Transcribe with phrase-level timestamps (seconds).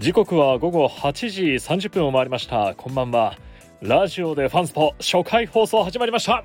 [0.00, 2.74] 時刻は午後8時30分を回りました。
[2.74, 3.36] こんばんは。
[3.82, 6.36] ラジオでファンスポ初回放送始まりました。
[6.36, 6.44] あ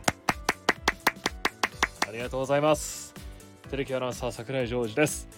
[2.12, 3.14] りがとうございます。
[3.72, 5.30] テレキアナウンサー桜井ジョージです、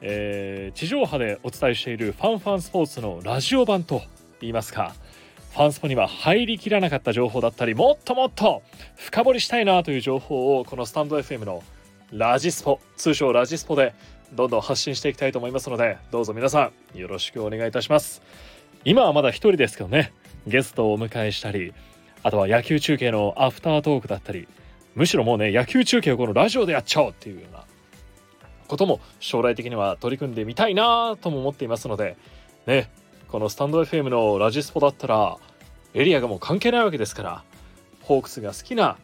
[0.00, 4.00] えー地上波でお伝えしているファンファンスポーツのラジオ版と
[4.40, 4.94] 言いますか
[5.52, 8.62] ファンスポには入りきらなかった情報だったりもっともっと
[8.96, 11.62] 深掘りしたいなという情報をこのスタンド FM の
[12.10, 13.92] ラジスポ通称ラジスポで
[14.32, 18.22] どんどん発信していきたいと思いますのでどうぞ皆さんよろしくお願いいたします。
[18.84, 20.12] 今はまだ一人ですけどね
[20.46, 21.74] ゲストをお迎えしたり
[22.22, 24.48] あとは野球中継のアフタートークだったり
[24.94, 27.64] むしろもうね野球中継をこのラジオでやっちゃおうっていうような
[28.68, 32.16] ことも将来的には取り組んでみたいなとも思っていますので
[32.66, 32.90] ね
[33.28, 35.36] このスタンド FM のラジスポだったら
[35.92, 37.44] エリアがもう関係ないわけですから
[38.02, 38.96] ホークスが好きな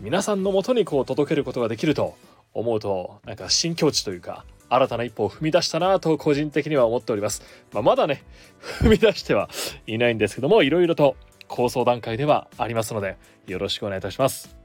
[0.00, 2.14] 皆さんのもとにこう届けることができると
[2.54, 8.24] 思うとなんか新境地というか新たな一歩を踏み出したなと個人的には思っております、まあ、まだね
[8.80, 9.48] 踏み出しては
[9.86, 11.16] いないんですけどもいろいろと
[11.48, 14.56] 構想段階ではありますのでよろしくお願いいたします。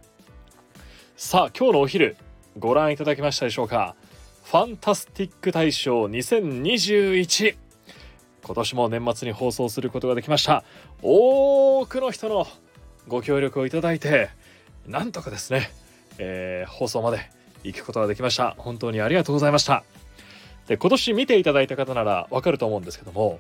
[1.16, 2.18] さあ今日のお昼
[2.58, 3.96] ご覧いただきましたでしょうか？
[4.44, 7.56] ファンタスティック大賞2021
[8.44, 10.64] 今年も年末に放送することができました。
[11.04, 12.48] 多くの人の
[13.08, 14.30] ご協力をいただいて
[14.88, 15.72] なんとかですね、
[16.18, 17.20] えー放送まで
[17.64, 18.56] 行くことができました。
[18.58, 19.84] 本当にありがとうございました。
[20.68, 23.40] で今年見ていただいた方ならわかると思うんですけども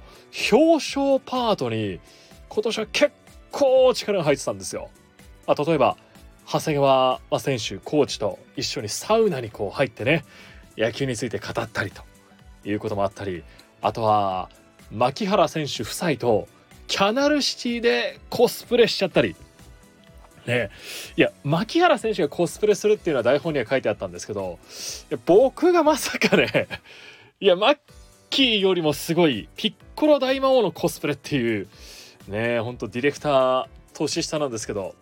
[0.52, 2.00] 表彰パートに
[2.50, 3.12] 今年は結
[3.52, 4.90] 構力が入ってたんですよ。
[5.48, 5.98] あ例えば
[6.48, 10.26] 長谷川選手コーチと一緒にサウナにこう入ってね
[10.78, 12.04] 野球について語ったりと
[12.66, 13.44] いうこともあったり
[13.82, 14.50] あとは
[14.92, 16.48] 牧原選手夫妻と
[16.88, 19.36] キャナルシティでコスプレしちゃったり
[20.46, 20.70] ね。
[21.18, 24.60] いや牧原選手がコスプレするっていうのは台本には書いてあったんですけど
[25.10, 26.68] いや僕がまさかね
[27.40, 27.78] いやマッ
[28.30, 31.68] キーよりもすごいピッコロ大魔王のコスプレっていう
[32.28, 34.96] ねほんとディレクター年下なんですけど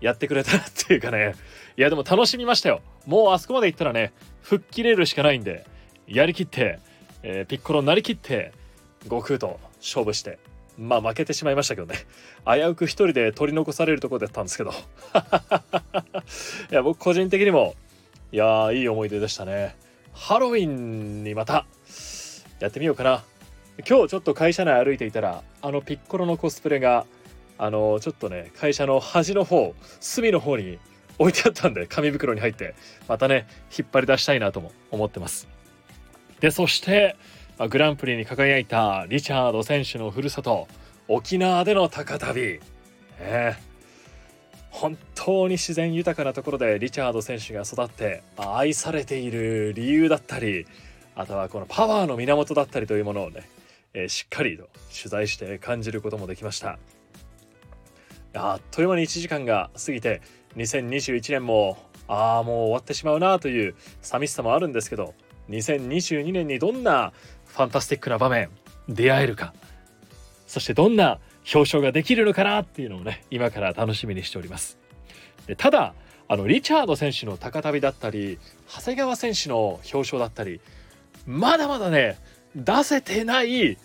[0.00, 1.34] やってくれたっていうかね。
[1.76, 2.80] いやでも楽しみましたよ。
[3.06, 4.12] もうあそこまで行ったらね
[4.42, 5.66] 吹っ切れるしかないんで
[6.06, 6.78] やりきって、
[7.22, 8.52] えーピッコロになりきって
[9.04, 10.38] 悟空と勝負して。
[10.78, 11.98] まあ負けてしまいましたけどね。
[12.46, 14.72] 危うく一人で取り残されるところだったんですけど。
[16.70, 17.74] いや僕個人的にも
[18.32, 19.76] いやーいい思い出でしたね。
[20.12, 21.66] ハロウィンにまた
[22.60, 23.24] やってみようかな。
[23.88, 27.06] 今日ちょっと会社内歩いていたらあのピッコロのコスプレが
[27.58, 30.78] あのちょっとね会社の端の方隅の方に
[31.18, 32.74] 置いてあったんで紙袋に入って
[33.08, 33.46] またね
[33.76, 35.48] 引っ張り出したいなとも思ってます。
[36.40, 37.16] でそして
[37.58, 40.66] グランプリに輝いたリチャード選手のふるさと
[41.06, 42.60] 沖縄での高旅、ね
[43.20, 43.56] え。
[44.70, 50.66] 本当に自然豊かなところでリチャード選手が育って愛されている理由だったり
[51.14, 53.48] あとはこのパワーの源だったりというものをね、
[53.92, 56.78] えーしっかりと取材して感じることもできました。
[58.34, 60.20] あっという間に1時間が過ぎて
[60.56, 61.78] 2021年も
[62.08, 65.14] ああもう終わってしまうなという寂しさもあるんですけど
[65.50, 67.12] 2022年にどんな
[67.46, 68.50] ファンタスティックな場面
[68.88, 69.54] 出会えるか。
[70.46, 71.18] そしてどんな
[71.52, 74.78] 表彰ができるのかなっていうのをね今から楽しみにしております。
[75.46, 75.94] でただ
[76.26, 78.38] あのリチャード選手の高旅だったり
[78.68, 80.60] 長谷川選手の表彰だったり
[81.26, 82.18] まだまだね
[82.56, 83.76] 出せてない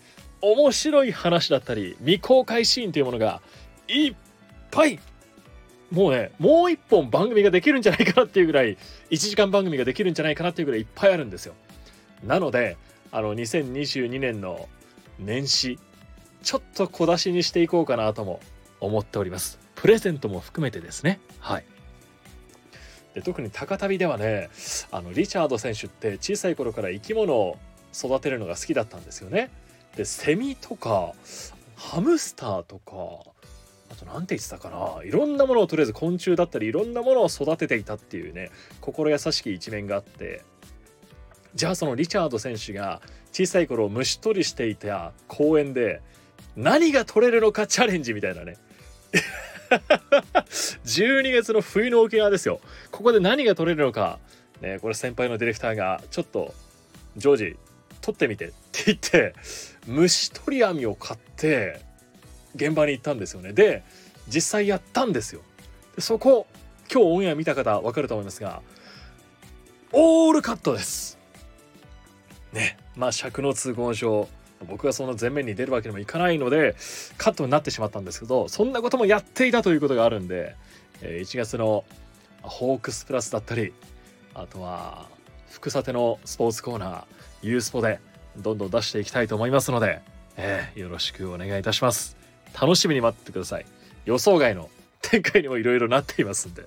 [0.41, 3.41] 面白い話だったり未公開シーンというものが
[3.87, 4.15] いっ
[4.71, 4.99] ぱい
[5.91, 8.77] もうねもう一本番組ができるんじゃないかなっていうぐらい
[9.09, 11.53] 1時間番組ができるんじゃないかなっていうぐらいいっぱいあるんですよ。
[12.23, 12.77] なので
[13.11, 14.67] あの2022年の
[15.17, 15.79] 年始
[16.43, 18.39] ちょっと小出しにしていこうかなとも
[18.79, 19.59] 思っております。
[19.75, 21.19] プレゼントも含めてですね。
[21.39, 21.65] はい。
[23.13, 24.49] で特に高旅ではね
[24.91, 27.57] あのリチャード選手って小さい頃から生き物を
[27.93, 29.49] 育てるのが好きだったんですよね。
[29.95, 31.13] でセミとか
[31.75, 33.31] ハムスターとか
[33.91, 35.03] あと何て言ってたかな。
[35.03, 38.51] いろんなものをとりあえず昆虫だったりいろんなものを育てていたっていうね
[38.81, 40.43] 心優しき一面があって。
[41.55, 43.01] じゃあそのリチャード選手が
[43.31, 46.01] 小さい頃虫取りしていた公園で
[46.55, 48.57] 何が取れるのかチャレンジみたいなね。
[50.85, 52.59] 12月の冬の沖縄ですよ。
[52.91, 54.19] ここで何が取れるのか。
[54.61, 56.53] ねこれ先輩のディレクターがちょっと
[57.17, 57.57] ジョージ
[58.01, 59.33] 取ってみてって言って
[59.87, 61.81] 虫取り網を買って
[62.55, 63.53] 現場に行ったんですよね。
[63.53, 63.83] で
[64.27, 65.41] 実際やったんですよ。
[65.95, 66.47] でそこ
[66.91, 68.61] 今日オンエア見た方わかると思いますが
[69.91, 71.17] オールカットです。
[72.53, 72.77] ね。
[72.95, 74.27] まあ尺の都合上
[74.67, 76.75] 僕がその前面に出るわけにもいかないので
[77.17, 80.55] カットになってしまったんですけどそんなこともやっていたということがあるんで、
[81.01, 81.85] 1月の
[82.41, 83.73] ホークスプラスだったり
[84.33, 85.07] あとは
[85.49, 87.03] 福さてのスポーツコーナー
[87.41, 87.99] ユースポで
[88.37, 90.01] どんどん出していきたいと思いますので、
[90.37, 92.18] えー、よろしくお願いいたします。
[92.59, 93.65] 楽しみに待ってください。
[94.05, 94.69] 予想外の
[95.01, 96.63] 展開にもいろいろなっていますんで。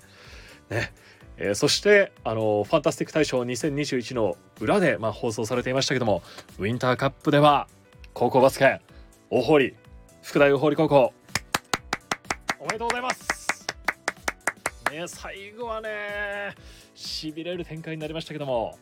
[0.71, 0.93] ね。
[1.37, 6.23] えー、そしてあのファンタスティック大賞2021の裏で、まあ、放送されていましたけども
[6.59, 7.69] ウィンターカップでは
[8.13, 8.81] 高校バスケ
[9.31, 9.75] 大堀
[10.23, 11.13] 福大大堀高校
[12.61, 13.67] おめでとうございます。
[14.93, 16.55] ね最後はね
[16.95, 18.79] しびれる展開になりましたけども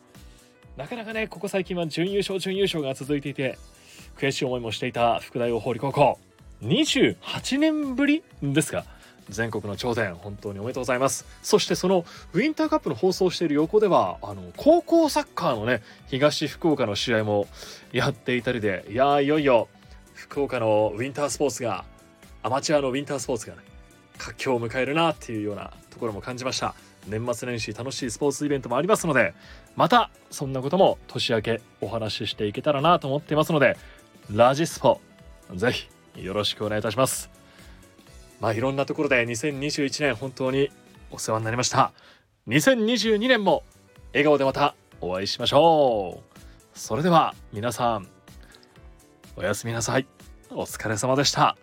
[0.77, 3.59] なかなかねここ最近は準優勝準優勝が続いていて
[4.19, 6.19] 悔しい思いもしていた福大大堀高校。
[6.63, 8.85] 28年ぶりですが
[9.29, 11.25] 全国の頂点本当におめでとうございます。
[11.43, 17.47] そしてそのウィンターカップの放送している横ではあの高校サッカーのね東福岡の試合も
[17.93, 19.69] やっていたりでいやいよいよ
[20.15, 21.85] 福岡のウィンタースポーツが
[22.43, 23.63] アマチュアのウィンタースポーツがね
[24.19, 26.75] 活況を迎えるなっていうようなところも感じました。
[27.09, 29.33] 年末年始楽しいスポーツイベントもありますので
[29.75, 33.79] またそんなことも年明けお話ししていけたらなと思っていますので
[34.31, 35.01] ラジスポ
[35.55, 37.31] ぜひよろしくお願いいたします。
[38.41, 40.71] まあいろんなところで2021年本当に
[41.11, 41.93] お世話になりました。
[42.49, 43.63] 2022年も
[44.13, 46.79] 笑顔でまたお会いしましょう。
[46.79, 48.09] それでは皆さん
[49.37, 50.07] おやすみなさい。
[50.51, 51.57] お疲れ様でした。